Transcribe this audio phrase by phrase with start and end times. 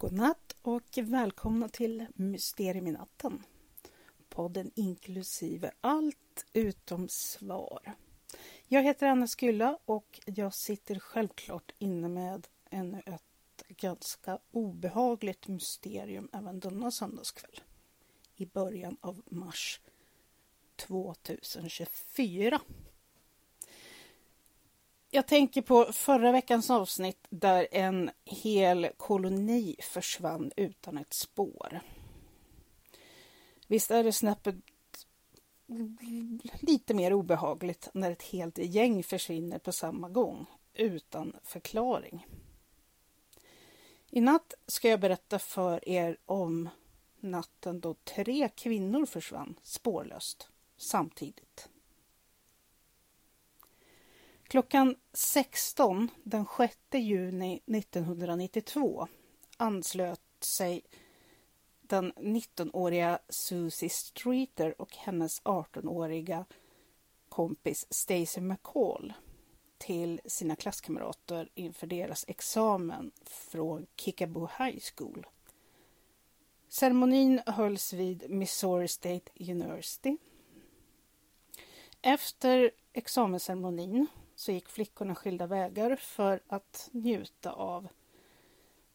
[0.00, 3.42] Godnatt och välkomna till Mysterium i natten.
[4.28, 7.94] Podden inklusive allt utom svar.
[8.66, 16.28] Jag heter Anna Skylla och jag sitter självklart inne med ännu ett ganska obehagligt mysterium
[16.32, 17.60] även denna söndagskväll.
[18.36, 19.80] I början av mars
[20.76, 22.60] 2024.
[25.10, 31.80] Jag tänker på förra veckans avsnitt där en hel koloni försvann utan ett spår.
[33.66, 34.54] Visst är det snäppet
[36.60, 42.26] lite mer obehagligt när ett helt gäng försvinner på samma gång utan förklaring.
[44.10, 46.68] I natt ska jag berätta för er om
[47.20, 51.68] natten då tre kvinnor försvann spårlöst samtidigt.
[54.48, 59.08] Klockan 16 den 6 juni 1992
[59.56, 60.82] anslöt sig
[61.80, 66.44] den 19-åriga Susie Streeter och hennes 18-åriga
[67.28, 69.12] kompis Stacey McCall
[69.78, 75.26] till sina klasskamrater inför deras examen från Kickaboo High School.
[76.68, 80.16] Ceremonin hölls vid Missouri State University.
[82.02, 84.06] Efter examensceremonin
[84.38, 87.88] så gick flickorna skilda vägar för att njuta av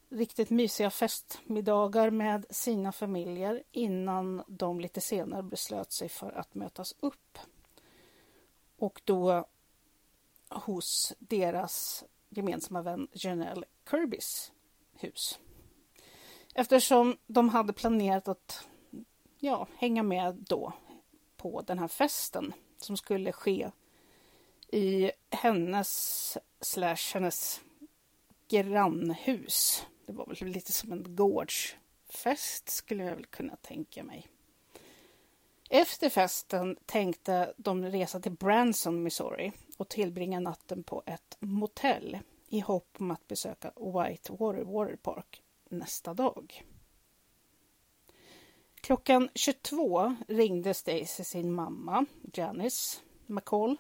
[0.09, 6.95] riktigt mysiga festmiddagar med sina familjer innan de lite senare beslöt sig för att mötas
[6.99, 7.37] upp.
[8.77, 9.45] Och då
[10.49, 14.51] hos deras gemensamma vän Janelle Kirbys
[14.93, 15.39] hus.
[16.53, 18.67] Eftersom de hade planerat att
[19.39, 20.73] ja, hänga med då
[21.37, 23.71] på den här festen som skulle ske
[24.73, 27.61] i hennes slash hennes
[28.47, 29.85] grannhus.
[30.05, 34.27] Det var väl lite som en gårdsfest skulle jag väl kunna tänka mig.
[35.69, 42.59] Efter festen tänkte de resa till Branson, Missouri och tillbringa natten på ett motell i
[42.59, 46.63] hopp om att besöka Whitewater Water Park nästa dag.
[48.75, 53.77] Klockan 22 ringde Stacy sin mamma, Janice McCall,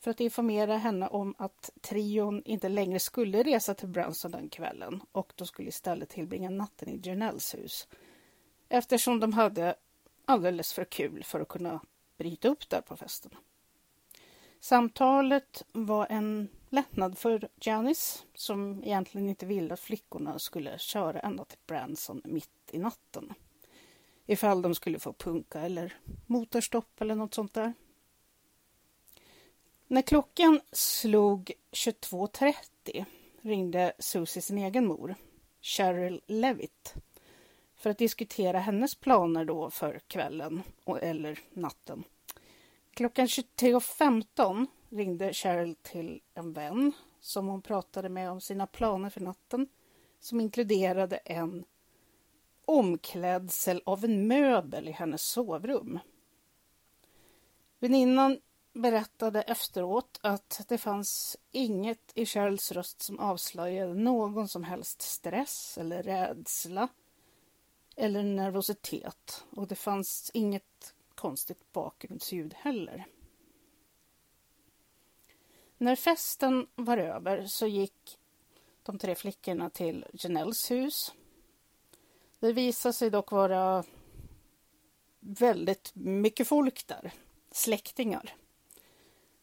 [0.00, 5.00] för att informera henne om att trion inte längre skulle resa till Branson den kvällen
[5.12, 7.88] och de skulle istället tillbringa natten i Janelles hus
[8.68, 9.74] eftersom de hade
[10.24, 11.80] alldeles för kul för att kunna
[12.18, 13.30] bryta upp där på festen.
[14.60, 21.44] Samtalet var en lättnad för Janice som egentligen inte ville att flickorna skulle köra ända
[21.44, 23.34] till Branson mitt i natten.
[24.26, 27.72] Ifall de skulle få punka eller motorstopp eller något sånt där.
[29.90, 33.04] När klockan slog 22.30
[33.42, 35.14] ringde Susie sin egen mor,
[35.60, 36.94] Cheryl Levitt,
[37.76, 40.62] för att diskutera hennes planer då för kvällen
[41.00, 42.04] eller natten.
[42.90, 49.20] Klockan 23.15 ringde Cheryl till en vän som hon pratade med om sina planer för
[49.20, 49.68] natten
[50.20, 51.64] som inkluderade en
[52.64, 55.98] omklädsel av en möbel i hennes sovrum.
[57.78, 58.40] Väninnan
[58.78, 65.78] berättade efteråt att det fanns inget i Cheryls röst som avslöjade någon som helst stress
[65.78, 66.88] eller rädsla
[67.96, 73.06] eller nervositet och det fanns inget konstigt bakgrundsljud heller.
[75.78, 78.18] När festen var över så gick
[78.82, 81.14] de tre flickorna till Janelles hus.
[82.38, 83.84] Det visade sig dock vara
[85.20, 87.12] väldigt mycket folk där,
[87.50, 88.34] släktingar.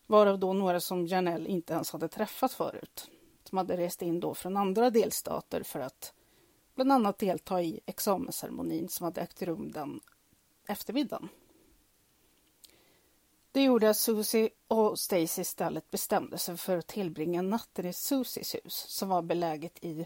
[0.08, 3.10] Varav då några som Janelle inte ens hade träffat förut.
[3.44, 6.14] Som hade rest in då från andra delstater för att
[6.76, 10.00] bland annat delta i examensceremonin som hade ägt rum den
[10.68, 11.30] eftermiddagen.
[13.52, 18.56] Det gjorde att Susie och Stacy istället bestämde sig för att tillbringa natten i Susies
[18.56, 20.06] hus som var beläget i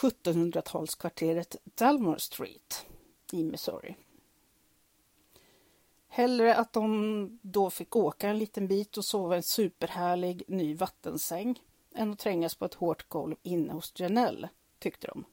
[0.00, 2.86] 1700-talskvarteret Dalmore Street
[3.32, 3.96] i Missouri.
[6.12, 10.74] Hellre att de då fick åka en liten bit och sova i en superhärlig ny
[10.74, 11.62] vattensäng
[11.94, 14.48] än att trängas på ett hårt golv inne hos Janelle,
[14.78, 15.24] tyckte de.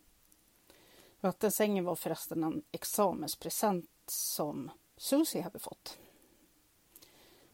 [1.19, 5.97] Vattensängen var förresten en examenspresent som Susie hade fått.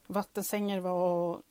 [0.08, 1.42] Vattensängen var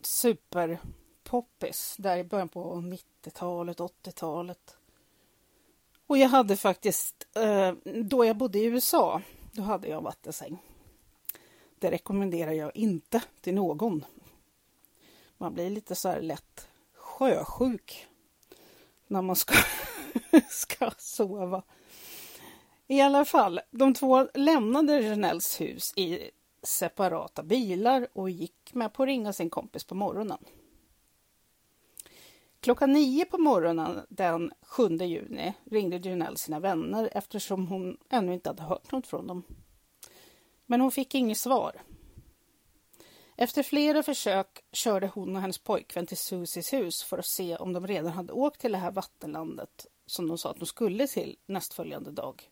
[0.00, 4.76] superpoppis där i början på 90-talet, 80-talet.
[6.06, 7.72] Och jag hade faktiskt, eh,
[8.04, 9.22] då jag bodde i USA,
[9.52, 10.62] då hade jag vattensäng.
[11.80, 14.04] Det rekommenderar jag inte till någon.
[15.38, 18.06] Man blir lite så här lätt sjösjuk
[19.06, 19.54] när man ska
[20.50, 21.62] ska sova.
[22.86, 26.30] I alla fall, de två lämnade Janelles hus i
[26.62, 30.44] separata bilar och gick med på att ringa sin kompis på morgonen.
[32.60, 38.48] Klockan nio på morgonen den 7 juni ringde Janelle sina vänner eftersom hon ännu inte
[38.48, 39.42] hade hört något från dem.
[40.70, 41.82] Men hon fick inget svar.
[43.36, 47.72] Efter flera försök körde hon och hennes pojkvän till Susies hus för att se om
[47.72, 51.36] de redan hade åkt till det här vattenlandet som de sa att de skulle till
[51.46, 52.50] nästföljande dag.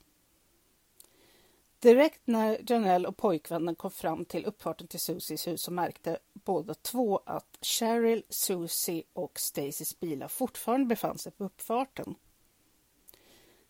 [1.79, 6.73] Direkt när Janelle och pojkvännen kom fram till uppfarten till Susies hus så märkte båda
[6.73, 12.15] två att Cheryl, Susie och Stacys bilar fortfarande befann sig på uppfarten.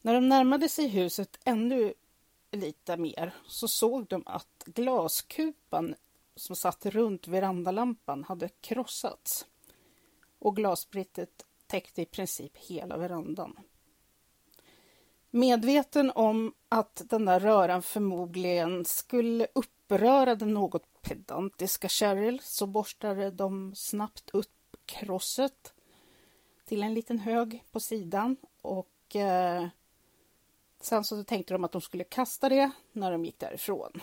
[0.01, 1.93] När de närmade sig huset ännu
[2.51, 5.95] lite mer så såg de att glaskupan
[6.35, 9.45] som satt runt verandalampan hade krossats
[10.39, 13.59] och glasbrittet täckte i princip hela verandan.
[15.31, 23.31] Medveten om att den där röran förmodligen skulle uppröra den något pedantiska Cheryl så borstade
[23.31, 25.73] de snabbt upp krosset
[26.65, 29.67] till en liten hög på sidan och eh,
[30.79, 34.01] sen så tänkte de att de skulle kasta det när de gick därifrån.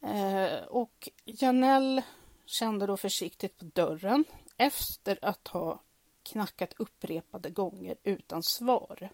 [0.00, 2.04] Eh, och Janelle
[2.44, 4.24] kände då försiktigt på dörren
[4.56, 5.80] efter att ha
[6.22, 9.08] knackat upprepade gånger utan svar.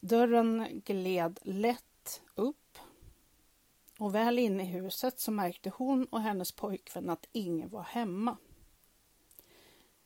[0.00, 2.78] Dörren gled lätt upp
[3.98, 8.36] och väl inne i huset så märkte hon och hennes pojkvän att ingen var hemma.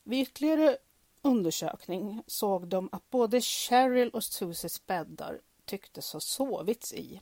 [0.02, 0.76] Vid ytterligare
[1.22, 7.20] undersökning såg de att både Cheryl och Susies bäddar tycktes ha sovits i.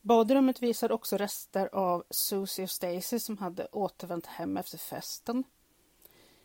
[0.00, 5.44] Badrummet visar också rester av Susie och Stacy som hade återvänt hem efter festen.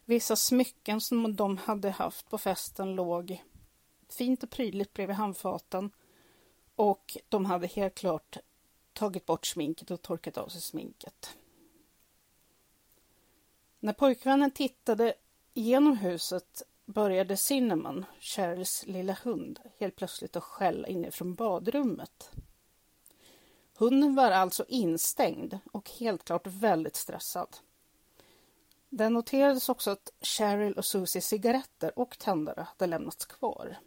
[0.05, 3.43] Vissa smycken som de hade haft på festen låg
[4.09, 5.91] fint och prydligt bredvid handfaten
[6.75, 8.37] och de hade helt klart
[8.93, 11.37] tagit bort sminket och torkat av sig sminket.
[13.79, 15.13] När pojkvännen tittade
[15.55, 22.31] Genom huset började Cinnamon, Cheryls lilla hund, helt plötsligt att skälla inifrån badrummet.
[23.77, 27.57] Hunden var alltså instängd och helt klart väldigt stressad.
[28.89, 33.77] Det noterades också att Cheryl och Susies cigaretter och tändare hade lämnats kvar.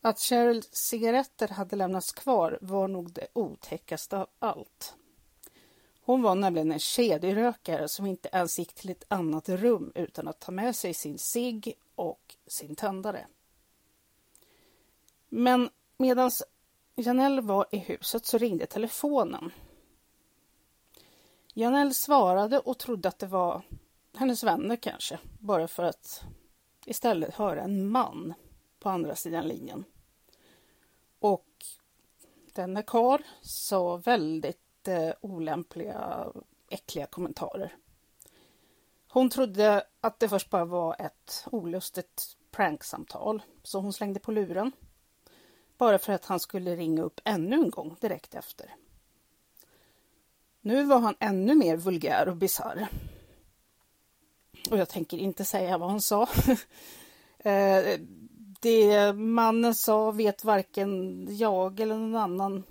[0.00, 4.94] Att Cheryls cigaretter hade lämnats kvar var nog det otäckaste av allt.
[6.08, 10.40] Hon var nämligen en kedjerökare som inte ens gick till ett annat rum utan att
[10.40, 13.26] ta med sig sin cigg och sin tändare.
[15.28, 16.30] Men medan
[16.94, 19.50] Janelle var i huset så ringde telefonen.
[21.54, 23.62] Janelle svarade och trodde att det var
[24.14, 26.22] hennes vänner kanske, bara för att
[26.84, 28.34] istället höra en man
[28.78, 29.84] på andra sidan linjen.
[31.18, 31.64] Och
[32.52, 36.26] denne karl sa väldigt eh, olämpliga,
[36.70, 37.76] äckliga kommentarer.
[39.08, 44.72] Hon trodde att det först bara var ett olustigt pranksamtal, så hon slängde på luren
[45.78, 48.74] bara för att han skulle ringa upp ännu en gång direkt efter.
[50.60, 52.88] Nu var han ännu mer vulgär och bisarr.
[54.70, 56.28] Och jag tänker inte säga vad han sa.
[57.40, 58.00] Eh,
[58.60, 62.64] det mannen sa vet varken jag eller någon annan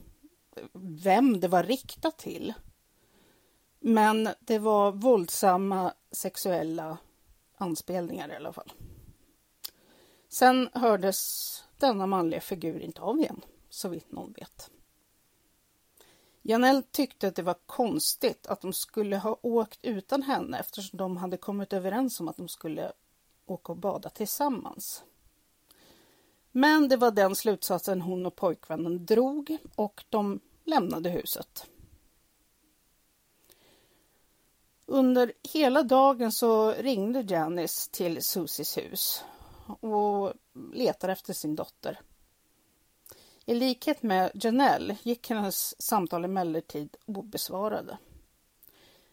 [1.04, 2.54] vem det var riktat till.
[3.80, 6.98] Men det var våldsamma sexuella
[7.58, 8.72] anspelningar i alla fall.
[10.30, 11.18] Sen hördes
[11.78, 14.72] denna manliga figur inte av igen, så vitt någon vet.
[16.42, 21.18] Janelle tyckte att det var konstigt att de skulle ha åkt utan henne eftersom de
[21.18, 22.92] hade kommit överens om att de skulle
[23.46, 25.04] åka och bada tillsammans.
[26.52, 31.66] Men det var den slutsatsen hon och pojkvännen drog och de lämnade huset.
[34.86, 39.24] Under hela dagen så ringde Janice till Susies hus
[39.80, 40.34] och
[40.74, 42.00] letade efter sin dotter.
[43.46, 47.98] I likhet med Janelle gick hennes samtal emellertid obesvarade.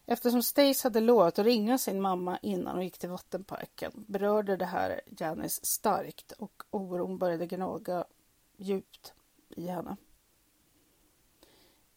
[0.06, 4.64] Eftersom Stace hade lovat att ringa sin mamma innan hon gick till vattenparken berörde det
[4.64, 8.04] här Janice starkt och oron började gnaga
[8.56, 9.12] djupt
[9.48, 9.96] i henne.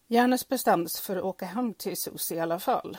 [0.10, 2.98] Janice bestämde sig för att åka hem till Susie i alla fall.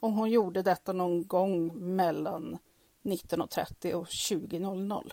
[0.00, 2.58] Och hon gjorde detta någon gång mellan
[3.02, 5.12] 19.30 och 20.00.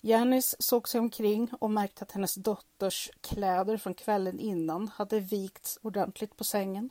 [0.00, 5.78] Janice såg sig omkring och märkte att hennes dotters kläder från kvällen innan hade vikts
[5.82, 6.90] ordentligt på sängen.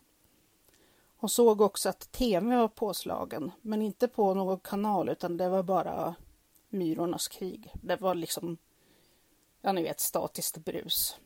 [1.16, 5.62] Hon såg också att tv var påslagen, men inte på någon kanal utan det var
[5.62, 6.14] bara
[6.68, 7.72] Myrornas krig.
[7.82, 8.56] Det var liksom,
[9.60, 11.16] ja ni vet, statiskt brus.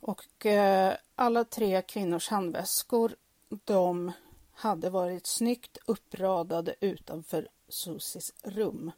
[0.00, 3.16] Och eh, alla tre kvinnors handväskor,
[3.48, 4.12] de
[4.52, 8.92] hade varit snyggt uppradade utanför Susis rum.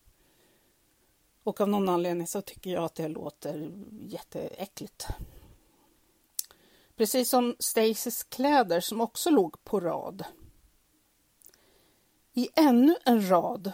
[1.43, 5.07] Och av någon anledning så tycker jag att det låter jätteäckligt.
[6.97, 10.25] Precis som Stacys kläder som också låg på rad.
[12.33, 13.73] I ännu en rad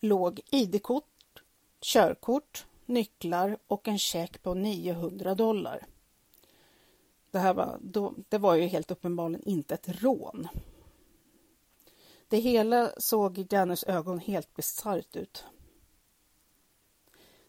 [0.00, 1.42] låg ID-kort,
[1.80, 5.86] körkort, nycklar och en check på 900 dollar.
[7.34, 10.48] Det här var, då, det var ju helt uppenbarligen inte ett rån.
[12.28, 15.44] Det hela såg i Dannys ögon helt bisarrt ut.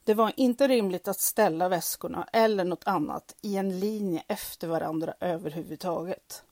[0.03, 5.13] Det var inte rimligt att ställa väskorna eller något annat i en linje efter varandra
[5.19, 6.43] överhuvudtaget.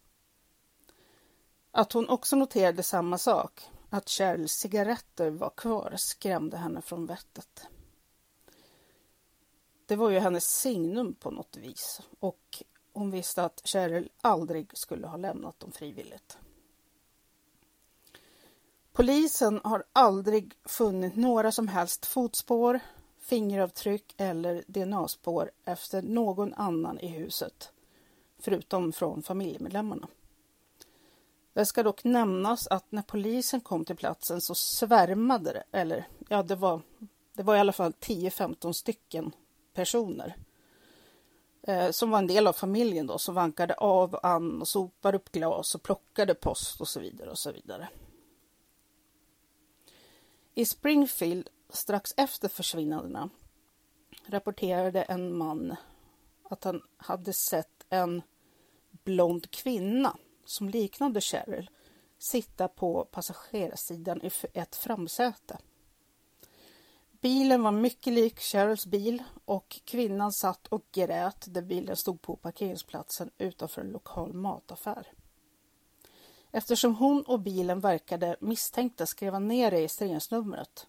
[1.71, 7.67] Att hon också noterade samma sak, att Cheryls cigaretter var kvar, skrämde henne från vettet.
[9.85, 15.07] Det var ju hennes signum på något vis och hon visste att Cheryl aldrig skulle
[15.07, 16.37] ha lämnat dem frivilligt.
[18.93, 22.79] Polisen har aldrig funnit några som helst fotspår,
[23.19, 27.71] fingeravtryck eller DNA-spår efter någon annan i huset,
[28.39, 30.07] förutom från familjemedlemmarna.
[31.53, 36.43] Det ska dock nämnas att när polisen kom till platsen så svärmade det, eller ja,
[36.43, 36.81] det var,
[37.33, 39.31] det var i alla fall 10-15 stycken
[39.73, 40.35] personer
[41.67, 45.17] Eh, som var en del av familjen då, som vankade av och an och sopade
[45.17, 47.89] upp glas och plockade post och så vidare och så vidare.
[50.53, 53.29] I Springfield strax efter försvinnandena
[54.25, 55.75] rapporterade en man
[56.43, 58.21] att han hade sett en
[58.91, 61.69] blond kvinna som liknade Cheryl
[62.17, 65.57] sitta på passagerarsidan i ett framsäte.
[67.23, 72.35] Bilen var mycket lik Cheryls bil och kvinnan satt och grät där bilen stod på
[72.35, 75.07] parkeringsplatsen utanför en lokal mataffär.
[76.51, 80.87] Eftersom hon och bilen verkade misstänkta skrev han ner registreringsnumret.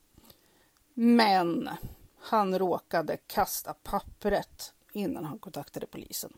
[0.95, 1.71] Men
[2.19, 6.33] han råkade kasta pappret innan han kontaktade polisen.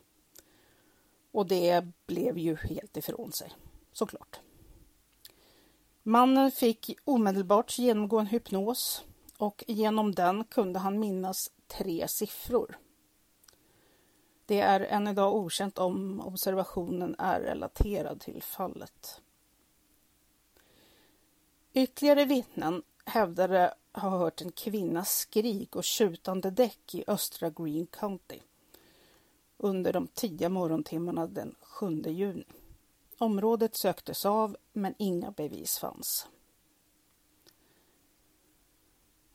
[1.33, 3.53] Och det blev ju helt ifrån sig,
[3.93, 4.41] såklart.
[6.03, 9.05] Mannen fick omedelbart genomgå en hypnos
[9.38, 12.78] och genom den kunde han minnas tre siffror.
[14.47, 19.21] Det är än idag okänt om observationen är relaterad till fallet.
[21.73, 28.40] Ytterligare vittnen hävdade ha hört en kvinnas skrik och tjutande däck i östra Green County
[29.57, 32.45] under de tidiga morgontimmarna den 7 juni.
[33.19, 36.28] Området söktes av men inga bevis fanns.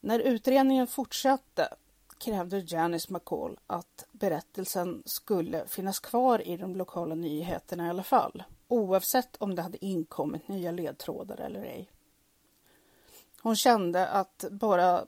[0.02, 1.70] När utredningen fortsatte
[2.18, 8.44] krävde Janice McCall att berättelsen skulle finnas kvar i de lokala nyheterna i alla fall,
[8.68, 11.90] oavsett om det hade inkommit nya ledtrådar eller ej.
[13.42, 15.06] Hon kände att bara,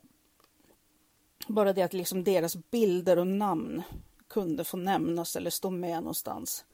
[1.47, 3.83] bara det att liksom deras bilder och namn
[4.27, 6.65] kunde få nämnas eller stå med någonstans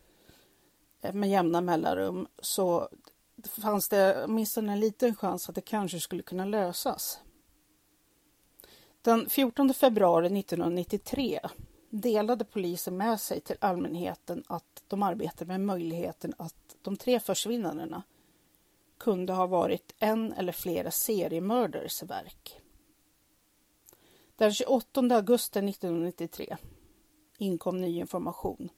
[1.02, 2.90] eh, med jämna mellanrum så
[3.44, 7.20] fanns det åtminstone en liten chans att det kanske skulle kunna lösas.
[9.02, 11.40] Den 14 februari 1993
[11.90, 18.04] delade polisen med sig till allmänheten att de arbetade med möjligheten att de tre försvinnandena
[18.98, 22.62] kunde ha varit en eller flera seriemördares verk.
[24.36, 26.58] Den 28 augusti 1993
[27.38, 28.70] inkom ny information,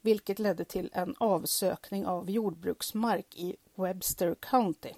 [0.00, 4.92] vilket ledde till en avsökning av jordbruksmark i Webster County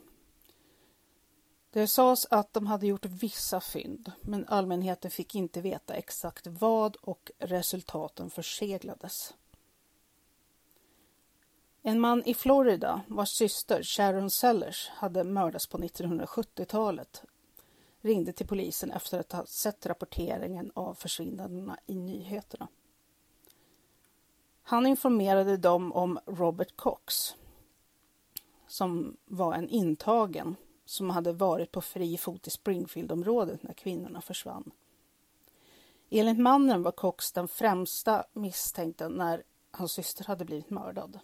[1.73, 6.97] det sades att de hade gjort vissa fynd, men allmänheten fick inte veta exakt vad
[6.97, 9.35] och resultaten förseglades.
[11.83, 17.23] En man i Florida vars syster Sharon Sellers hade mördats på 1970-talet
[18.01, 22.69] ringde till polisen efter att ha sett rapporteringen av försvinnandena i nyheterna.
[24.63, 27.35] Han informerade dem om Robert Cox
[28.67, 30.57] som var en intagen
[30.91, 34.71] som hade varit på fri fot i Springfieldområdet när kvinnorna försvann.
[36.11, 41.19] Enligt mannen var Cox den främsta misstänkta när hans syster hade blivit mördad.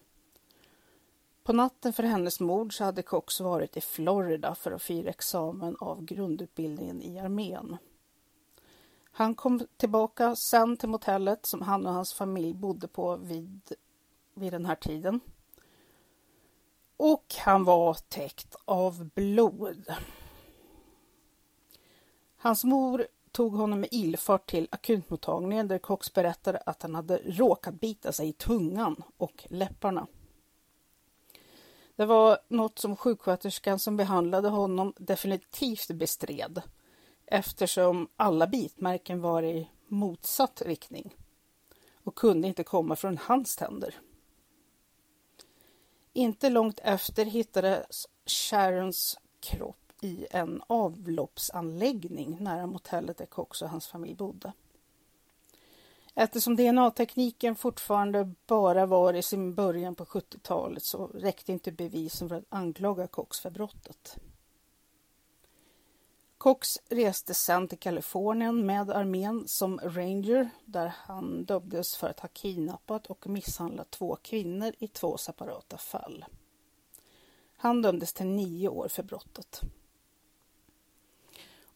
[1.42, 5.76] På natten för hennes mord så hade Cox varit i Florida för att fira examen
[5.80, 7.76] av grundutbildningen i armén.
[9.10, 13.72] Han kom tillbaka sen till motellet som han och hans familj bodde på vid,
[14.34, 15.20] vid den här tiden
[16.96, 19.94] och han var täckt av blod.
[22.36, 27.80] Hans mor tog honom med ilfart till akutmottagningen där Cox berättade att han hade råkat
[27.80, 30.06] bita sig i tungan och läpparna.
[31.96, 36.62] Det var något som sjuksköterskan som behandlade honom definitivt bestred
[37.26, 41.16] eftersom alla bitmärken var i motsatt riktning
[42.04, 43.94] och kunde inte komma från hans tänder.
[46.16, 53.86] Inte långt efter hittades Sharons kropp i en avloppsanläggning nära motellet där Cox och hans
[53.86, 54.52] familj bodde.
[56.14, 62.36] Eftersom DNA-tekniken fortfarande bara var i sin början på 70-talet så räckte inte bevisen för
[62.36, 64.16] att anklaga Cox för brottet.
[66.46, 72.28] Cox reste sedan till Kalifornien med armén som ranger där han dömdes för att ha
[72.28, 76.24] kidnappat och misshandlat två kvinnor i två separata fall.
[77.56, 79.60] Han dömdes till nio år för brottet.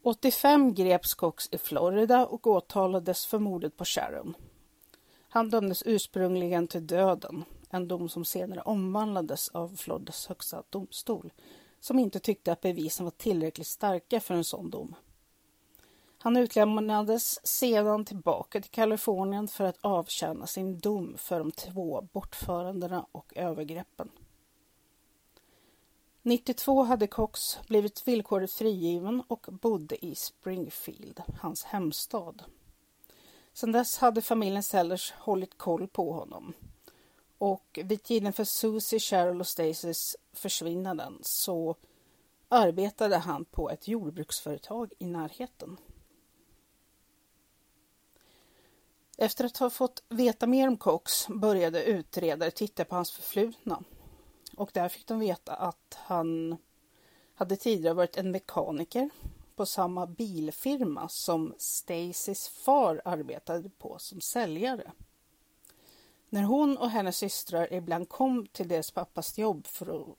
[0.03, 4.37] 85 greps Cox i Florida och åtalades för mordet på Sharon.
[5.29, 11.33] Han dömdes ursprungligen till döden, en dom som senare omvandlades av Floridas högsta domstol,
[11.81, 14.95] som inte tyckte att bevisen var tillräckligt starka för en sån dom.
[16.19, 23.07] Han utlämnades sedan tillbaka till Kalifornien för att avtjäna sin dom för de två bortförandena
[23.13, 24.11] och övergreppen.
[26.23, 32.43] 92 hade Cox blivit villkorligt frigiven och bodde i Springfield, hans hemstad.
[33.53, 36.53] Sedan dess hade familjen Sellers hållit koll på honom.
[37.41, 41.77] Och vid tiden för Susie, Cheryl och Stacys försvinnanden så
[42.49, 45.77] arbetade han på ett jordbruksföretag i närheten.
[49.19, 53.83] Efter att ha fått veta mer om Cox började utredare titta på hans förflutna
[54.57, 56.57] och där fick de veta att han
[57.35, 59.11] hade tidigare varit en mekaniker
[59.57, 64.93] på samma bilfirma som Stacys far arbetade på som säljare.
[66.33, 70.17] När hon och hennes systrar ibland kom till deras pappas jobb för att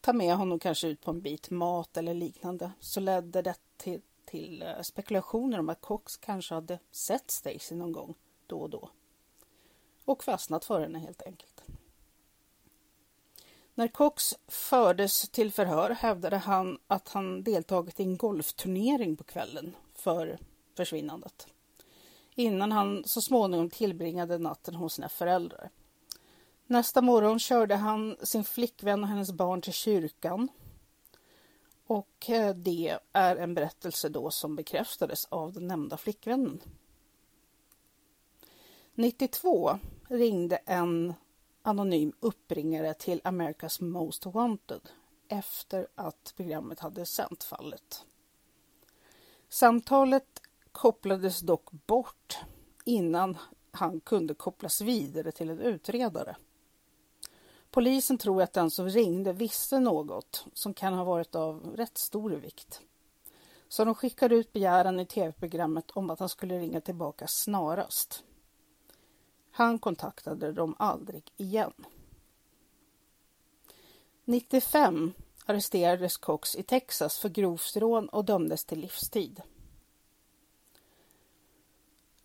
[0.00, 4.00] ta med honom kanske ut på en bit mat eller liknande så ledde det till,
[4.24, 8.14] till eh, spekulationer om att Cox kanske hade sett Stacy någon gång
[8.46, 8.90] då och då
[10.04, 11.62] och fastnat för henne helt enkelt.
[13.74, 19.76] När Cox fördes till förhör hävdade han att han deltagit i en golfturnering på kvällen
[19.94, 20.38] för
[20.76, 21.53] försvinnandet.
[22.34, 25.70] Innan han så småningom tillbringade natten hos sina föräldrar.
[26.66, 30.48] Nästa morgon körde han sin flickvän och hennes barn till kyrkan.
[31.86, 36.60] Och eh, det är en berättelse då som bekräftades av den nämnda flickvännen.
[38.94, 41.14] 92 ringde en
[41.62, 44.80] anonym uppringare till America's Most Wanted
[45.28, 48.04] efter att programmet hade sänt fallet.
[49.48, 50.40] Samtalet
[50.74, 52.38] kopplades dock bort
[52.84, 53.38] innan
[53.70, 56.36] han kunde kopplas vidare till en utredare.
[57.70, 62.30] Polisen tror att den som ringde visste något som kan ha varit av rätt stor
[62.30, 62.80] vikt.
[63.68, 68.24] Så de skickade ut begäran i tv-programmet om att han skulle ringa tillbaka snarast.
[69.50, 71.72] Han kontaktade dem aldrig igen.
[74.24, 75.12] 95
[75.46, 79.42] arresterades Cox i Texas för grovt rån och dömdes till livstid.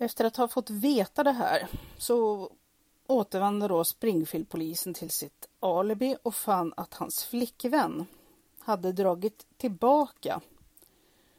[0.01, 2.49] Efter att ha fått veta det här så
[3.07, 8.05] återvände då Springfield-polisen till sitt alibi och fann att hans flickvän
[8.59, 10.41] hade dragit tillbaka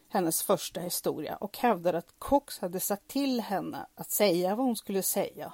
[0.08, 4.76] hennes första historia och hävdade att Cox hade sagt till henne att säga vad hon
[4.76, 5.52] skulle säga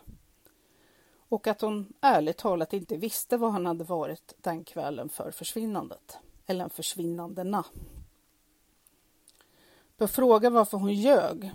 [1.28, 6.18] och att hon ärligt talat inte visste var han hade varit den kvällen för försvinnandet,
[6.46, 7.64] eller försvinnandena.
[9.96, 11.52] På frågan varför hon ljög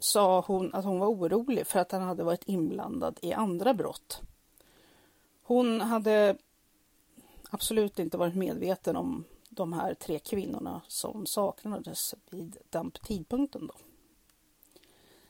[0.00, 4.20] sa hon att hon var orolig för att han hade varit inblandad i andra brott.
[5.42, 6.36] Hon hade
[7.50, 13.66] absolut inte varit medveten om de här tre kvinnorna som saknades vid den tidpunkten.
[13.66, 13.74] Då.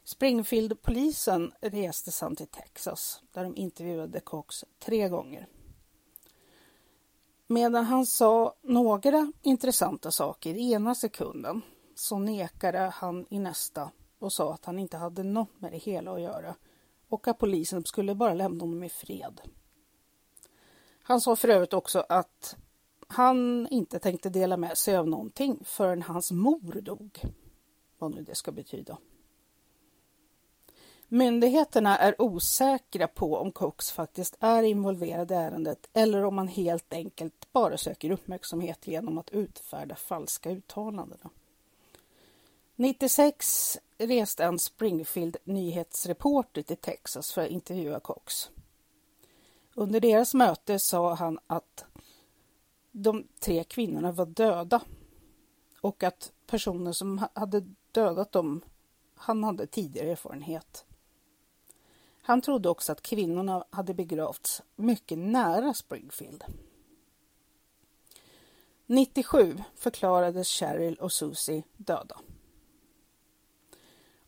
[0.05, 5.47] Springfield-polisen reste sedan till Texas där de intervjuade Cox tre gånger.
[7.47, 11.63] Medan han sa några intressanta saker i ena sekunden
[11.95, 16.13] så nekade han i nästa och sa att han inte hade något med det hela
[16.13, 16.55] att göra
[17.09, 19.41] och att polisen skulle bara lämna honom i fred.
[21.03, 22.57] Han sa för övrigt också att
[23.09, 27.21] han inte tänkte dela med sig av någonting förrän hans mor dog.
[27.99, 28.99] Vad nu det ska betyda.
[31.09, 36.93] Myndigheterna är osäkra på om Cox faktiskt är involverad i ärendet eller om han helt
[36.93, 41.19] enkelt bara söker uppmärksamhet genom att utfärda falska uttalanden.
[42.81, 48.51] 96 reste en Springfield nyhetsreporter till Texas för att intervjua Cox.
[49.75, 51.85] Under deras möte sa han att
[52.93, 54.81] de tre kvinnorna var döda
[55.81, 58.61] och att personen som hade dödat dem,
[59.15, 60.85] han hade tidigare erfarenhet.
[62.23, 66.45] Han trodde också att kvinnorna hade begravts mycket nära Springfield.
[68.87, 72.21] 97 förklarades Cheryl och Susie döda.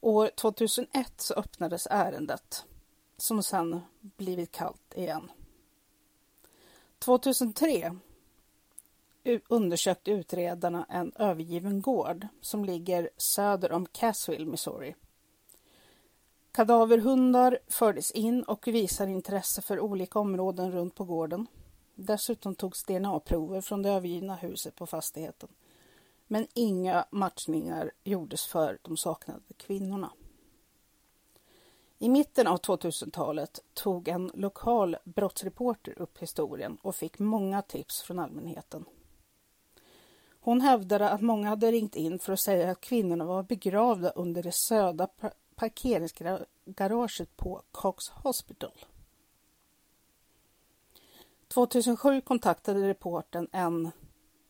[0.04, 2.64] År 2001 så öppnades ärendet
[3.16, 5.30] som sedan blivit kallt igen.
[6.98, 7.96] 2003
[9.48, 14.94] undersökte utredarna en övergiven gård som ligger söder om Cassville, Missouri.
[16.52, 21.46] Kadaverhundar fördes in och visar intresse för olika områden runt på gården.
[21.94, 25.48] Dessutom togs DNA-prover från det övergivna huset på fastigheten.
[26.32, 30.12] Men inga matchningar gjordes för de saknade kvinnorna.
[31.98, 38.18] I mitten av 2000-talet tog en lokal brottsreporter upp historien och fick många tips från
[38.18, 38.84] allmänheten.
[40.40, 44.42] Hon hävdade att många hade ringt in för att säga att kvinnorna var begravda under
[44.42, 45.08] det södra
[45.54, 48.84] parkeringsgaraget på Cox Hospital.
[51.48, 53.90] 2007 kontaktade reporten en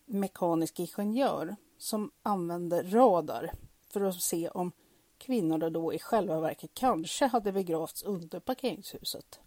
[0.07, 3.53] mekanisk ingenjör som använde radar
[3.89, 4.73] för att se om
[5.19, 9.41] kvinnorna då i själva verket kanske hade begravts under parkeringshuset.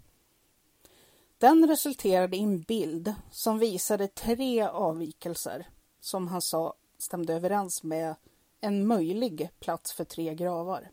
[1.37, 5.67] Den resulterade i en bild som visade tre avvikelser
[5.99, 8.15] som han sa stämde överens med
[8.61, 10.91] en möjlig plats för tre gravar.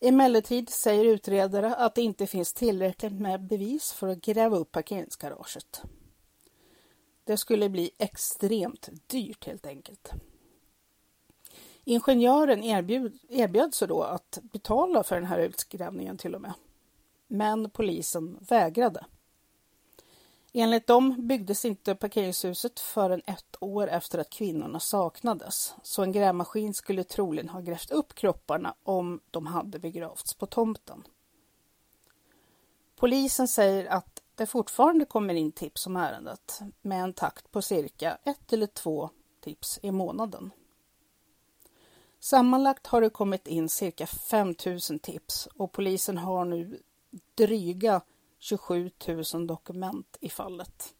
[0.00, 5.82] Emellertid säger utredare att det inte finns tillräckligt med bevis för att gräva upp parkeringsgaraget.
[7.24, 10.12] Det skulle bli extremt dyrt helt enkelt.
[11.84, 16.52] Ingenjören erbjud, erbjöd sig då att betala för den här utgrävningen till och med.
[17.26, 19.04] Men polisen vägrade.
[20.52, 26.74] Enligt dem byggdes inte parkeringshuset förrän ett år efter att kvinnorna saknades, så en grävmaskin
[26.74, 31.04] skulle troligen ha grävt upp kropparna om de hade begravts på tomten.
[32.96, 38.18] Polisen säger att det fortfarande kommer in tips om ärendet med en takt på cirka
[38.24, 40.50] ett eller två tips i månaden.
[42.20, 46.82] Sammanlagt har det kommit in cirka 5000 tips och polisen har nu
[47.34, 48.00] dryga
[48.38, 48.90] 27
[49.34, 50.94] 000 dokument i fallet.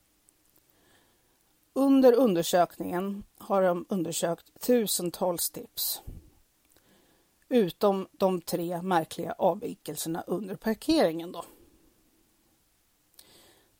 [1.72, 6.02] Under undersökningen har de undersökt tusentals tips.
[7.48, 11.32] Utom de tre märkliga avvikelserna under parkeringen.
[11.32, 11.44] Då.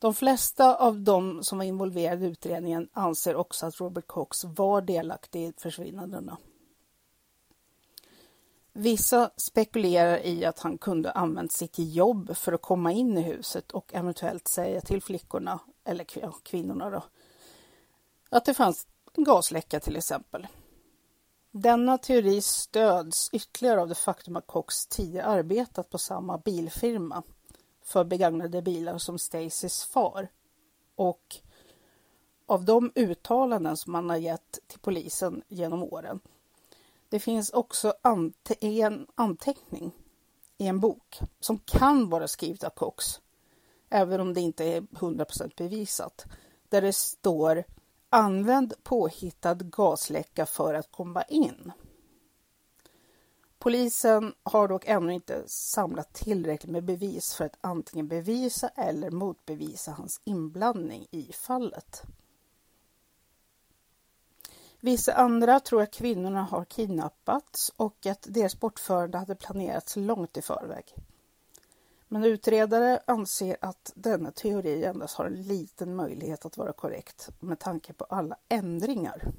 [0.01, 4.81] De flesta av de som var involverade i utredningen anser också att Robert Cox var
[4.81, 6.37] delaktig i försvinnandena.
[8.73, 13.73] Vissa spekulerar i att han kunde använt sitt jobb för att komma in i huset
[13.73, 16.05] och eventuellt säga till flickorna, eller
[16.43, 17.05] kvinnorna då,
[18.31, 20.47] att det fanns en gasläcka till exempel.
[21.51, 27.23] Denna teori stöds ytterligare av det faktum att Cox tidigare arbetat på samma bilfirma
[27.91, 30.29] för begagnade bilar som Stacys far
[30.95, 31.37] och
[32.47, 36.21] av de uttalanden som han har gett till polisen genom åren
[37.09, 39.93] det finns också ante en anteckning
[40.59, 43.21] i en bok som kan vara skrivet av Cox,
[43.89, 46.27] även om det inte är 100% bevisat,
[46.69, 47.65] där det står
[48.13, 51.73] Använd påhittad gasläcka för att komma in.
[53.61, 59.91] Polisen har dock ännu inte samlat tillräckligt med bevis för att antingen bevisa eller motbevisa
[59.91, 62.03] hans inblandning i fallet.
[64.81, 70.43] Vissa andra tror att kvinnorna har kidnappats och att deras bortförande hade planerats långt i
[70.43, 70.95] förväg.
[72.09, 77.59] Men utredare anser att denna teori endast har en liten möjlighet att vara korrekt med
[77.59, 79.33] tanke på alla ändringar.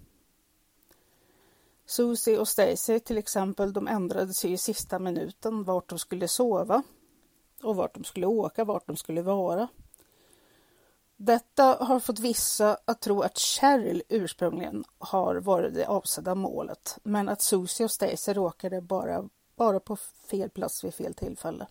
[1.91, 6.83] Susie och Stacy till exempel, de ändrade sig i sista minuten vart de skulle sova
[7.63, 9.67] och vart de skulle åka, vart de skulle vara.
[11.17, 17.29] Detta har fått vissa att tro att Cheryl ursprungligen har varit det avsedda målet, men
[17.29, 19.95] att Susie och Stacy råkade bara, bara på
[20.29, 21.67] fel plats vid fel tillfälle.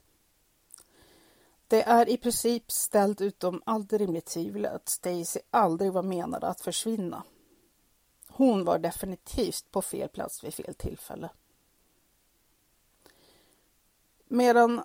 [1.69, 6.61] Det är i princip ställt utom allt rimligt tvivel att Stacy aldrig var menad att
[6.61, 7.23] försvinna.
[8.41, 11.31] Hon var definitivt på fel plats vid fel tillfälle.
[14.29, 14.83] Medan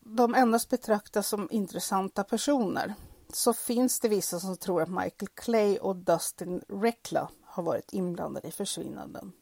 [0.00, 2.94] de endast betraktas som intressanta personer
[3.32, 8.48] så finns det vissa som tror att Michael Clay och Dustin Rekla har varit inblandade
[8.48, 9.32] i försvinnanden.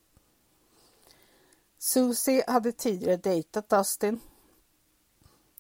[1.79, 4.21] Susie hade tidigare dejtat Dustin.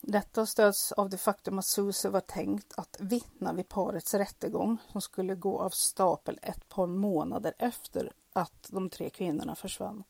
[0.04, 5.00] Detta stöds av det faktum att Susie var tänkt att vittna vid parets rättegång som
[5.00, 10.04] skulle gå av stapel ett par månader efter att de tre kvinnorna försvann.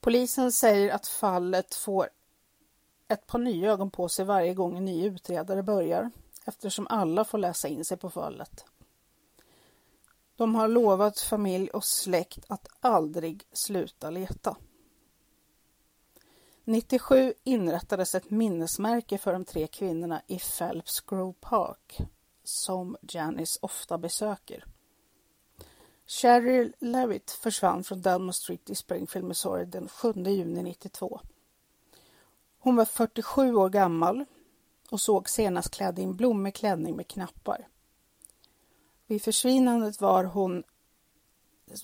[0.00, 2.08] Polisen säger att fallet får
[3.08, 6.10] ett par nya ögon på sig varje gång en ny utredare börjar
[6.44, 8.64] eftersom alla får läsa in sig på fallet.
[10.36, 14.56] De har lovat familj och släkt att aldrig sluta leta.
[16.64, 21.98] 97 inrättades ett minnesmärke för de tre kvinnorna i Phelps Grove Park
[22.44, 24.64] som Janice ofta besöker.
[26.06, 31.20] Cheryl Levitt försvann från Delmore Street i Springfield, Missouri den 7 juni 92.
[32.58, 34.24] Hon var 47 år gammal
[34.90, 37.68] och såg senast klädd i en blommig klänning med knappar.
[39.06, 40.62] Vid försvinnandet var hon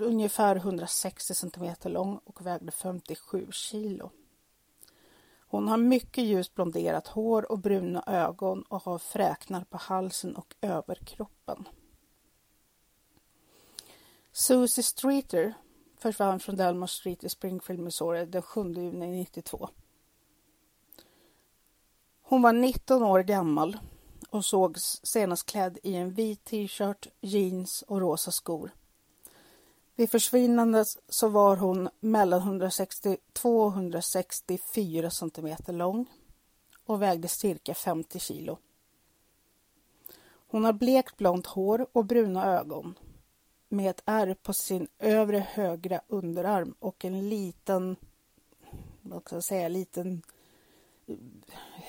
[0.00, 4.10] ungefär 160 centimeter lång och vägde 57 kilo.
[5.48, 10.54] Hon har mycket ljust blonderat hår och bruna ögon och har fräknar på halsen och
[10.60, 11.68] överkroppen.
[14.32, 15.54] Susie Streeter
[15.98, 19.68] försvann från Delmar Street i Springfield, Missouri den 7 juni 92.
[22.22, 23.78] Hon var 19 år gammal
[24.30, 28.70] och sågs senast klädd i en vit t-shirt, jeans och rosa skor.
[29.96, 36.06] Vid försvinnandet så var hon mellan 162 och 164 centimeter lång
[36.84, 38.58] och vägde cirka 50 kilo.
[40.48, 42.98] Hon har blekt blont hår och bruna ögon
[43.68, 47.96] med ett ärr på sin övre högra underarm och en liten,
[49.02, 50.22] vad ska jag säga, liten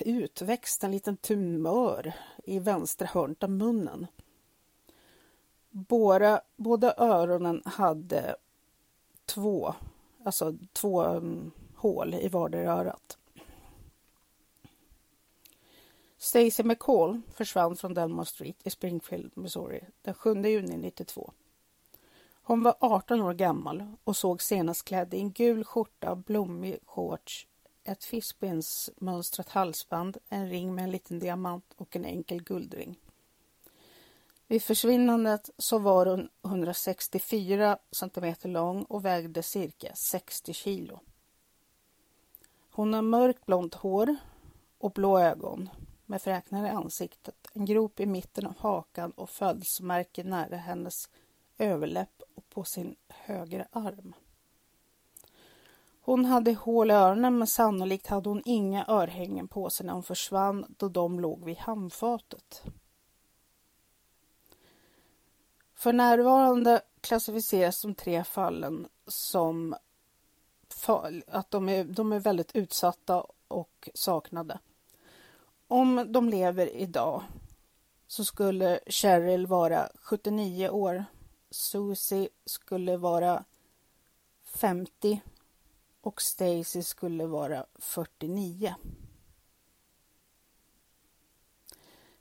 [0.00, 2.12] utväxt, en liten tumör
[2.44, 4.06] i vänstra hörnet av munnen.
[5.78, 8.36] Båda, båda öronen hade
[9.26, 9.74] två,
[10.24, 13.18] alltså två um, hål i vardera örat.
[16.18, 21.32] Stacy McCall försvann från Delmar Street i Springfield, Missouri den 7 juni 92.
[22.42, 27.46] Hon var 18 år gammal och såg senast klädd i en gul skjorta, blommig shorts
[27.88, 32.98] ett fiskbensmönstrat halsband, en ring med en liten diamant och en enkel guldring.
[34.50, 41.00] Vid försvinnandet så var hon 164 centimeter lång och vägde cirka 60 kilo.
[42.70, 44.16] Hon har mörkt blont hår
[44.78, 45.70] och blå ögon
[46.06, 51.08] med fräknar i ansiktet, en grop i mitten av hakan och födelsemärken nära hennes
[51.58, 54.14] överläpp och på sin högra arm.
[56.00, 60.02] Hon hade hål i öronen men sannolikt hade hon inga örhängen på sig när hon
[60.02, 62.62] försvann då de låg vid handfatet.
[65.78, 69.76] För närvarande klassificeras de tre fallen som
[71.26, 74.58] att de är, de är väldigt utsatta och saknade.
[75.68, 77.22] Om de lever idag
[78.06, 81.04] så skulle Cheryl vara 79 år,
[81.50, 83.44] Susie skulle vara
[84.44, 85.20] 50
[86.00, 88.74] och Stacy skulle vara 49.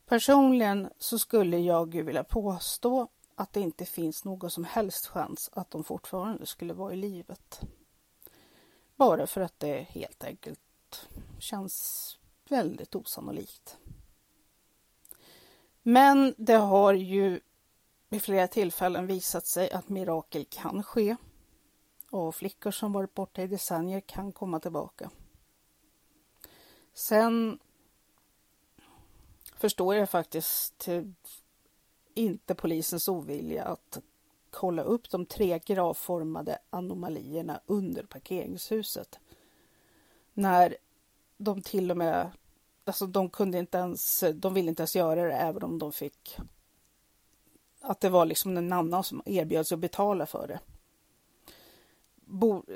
[0.05, 3.07] Personligen så skulle jag vilja påstå
[3.39, 7.61] att det inte finns någon som helst chans att de fortfarande skulle vara i livet.
[8.95, 11.07] Bara för att det helt enkelt
[11.39, 12.17] känns
[12.49, 13.77] väldigt osannolikt.
[15.83, 17.39] Men det har ju
[18.09, 21.15] vid flera tillfällen visat sig att mirakel kan ske
[22.09, 25.09] och flickor som varit borta i decennier kan komma tillbaka.
[26.93, 27.59] Sen
[29.55, 30.87] förstår jag faktiskt
[32.17, 33.99] inte polisens ovilja att
[34.49, 39.19] kolla upp de tre gravformade anomalierna under parkeringshuset.
[40.33, 40.77] När
[41.37, 42.31] de till och med,
[42.85, 46.37] alltså de kunde inte ens, de ville inte ens göra det även om de fick
[47.81, 50.59] att det var liksom en annan som erbjöd sig att betala för det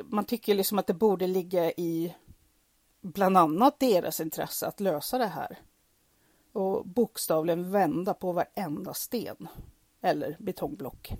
[0.05, 2.15] man tycker liksom att det borde ligga i
[3.01, 5.59] bland annat deras intresse att lösa det här.
[6.51, 9.47] Och bokstavligen vända på varenda sten
[10.01, 11.13] eller betongblock.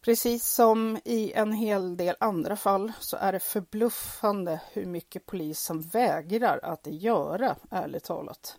[0.00, 5.80] Precis som i en hel del andra fall så är det förbluffande hur mycket polisen
[5.80, 8.58] vägrar att göra, ärligt talat.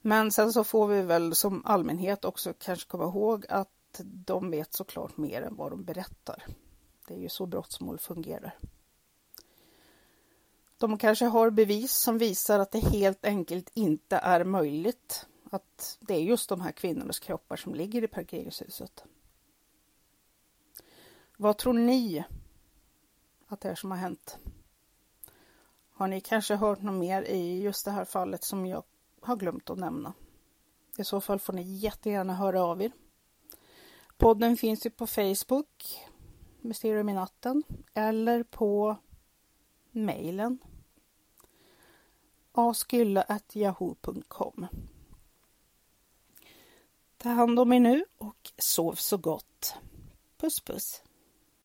[0.00, 4.74] Men sen så får vi väl som allmänhet också kanske komma ihåg att de vet
[4.74, 6.46] såklart mer än vad de berättar.
[7.08, 8.58] Det är ju så brottsmål fungerar.
[10.82, 16.14] De kanske har bevis som visar att det helt enkelt inte är möjligt att det
[16.14, 19.04] är just de här kvinnornas kroppar som ligger i parkeringshuset.
[21.36, 22.24] Vad tror ni
[23.48, 24.38] att det är som har hänt?
[25.92, 28.82] Har ni kanske hört något mer i just det här fallet som jag
[29.20, 30.12] har glömt att nämna?
[30.96, 32.92] I så fall får ni jättegärna höra av er.
[34.16, 36.00] Podden finns ju på Facebook,
[36.60, 37.62] Mysterium i natten,
[37.94, 38.96] eller på
[39.90, 40.58] mejlen
[42.52, 44.66] askylla.yahoo.com
[47.16, 49.74] Ta hand om er nu och sov så gott.
[50.36, 51.02] Puss puss!